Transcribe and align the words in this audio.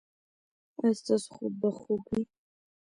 ایا 0.81 0.97
ستاسو 0.99 1.29
خوب 1.35 1.53
به 1.61 1.69
خوږ 1.77 2.03
وي؟ 2.11 2.23